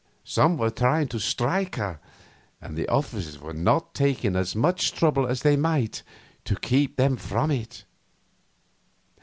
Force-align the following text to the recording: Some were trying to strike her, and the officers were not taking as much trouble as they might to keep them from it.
Some 0.23 0.57
were 0.57 0.71
trying 0.71 1.09
to 1.09 1.19
strike 1.19 1.75
her, 1.75 1.99
and 2.59 2.75
the 2.75 2.87
officers 2.89 3.37
were 3.37 3.53
not 3.53 3.93
taking 3.93 4.35
as 4.35 4.55
much 4.55 4.93
trouble 4.93 5.27
as 5.27 5.43
they 5.43 5.55
might 5.55 6.01
to 6.45 6.55
keep 6.55 6.95
them 6.95 7.17
from 7.17 7.51
it. 7.51 7.85